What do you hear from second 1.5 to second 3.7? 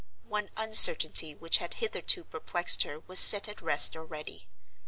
had hitherto perplexed her was set at